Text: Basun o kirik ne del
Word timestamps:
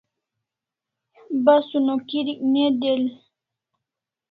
Basun 1.45 1.85
o 1.93 1.95
kirik 2.07 2.39
ne 2.53 2.65
del 2.79 3.03